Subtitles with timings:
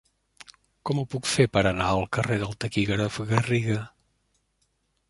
[0.89, 3.79] Com ho puc fer per anar al carrer del Taquígraf Garriga?